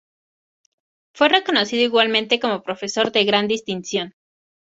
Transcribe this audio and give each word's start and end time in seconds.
Fue 1.13 1.29
reconocido 1.29 1.83
igualmente 1.83 2.39
como 2.39 2.63
profesor 2.63 3.11
de 3.11 3.23
gran 3.23 3.47
distinción. 3.47 4.15